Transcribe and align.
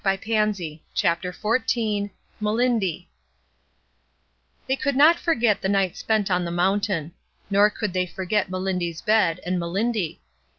'"—Pivjc 0.01 0.23
1S8, 0.25 0.79
CHAPTER 0.95 1.31
XIV 1.31 2.09
Melindy 2.39 3.07
THEY 4.65 4.75
could 4.75 4.95
not 4.95 5.19
forget 5.19 5.61
the 5.61 5.69
night 5.69 5.95
spent 5.95 6.31
on 6.31 6.43
the 6.43 6.49
mountain. 6.49 7.11
Nor 7.51 7.69
could 7.69 7.93
they 7.93 8.07
forget 8.07 8.49
Melindy's 8.49 9.03
bed 9.03 9.39
and 9.45 9.59
Melindy. 9.59 10.19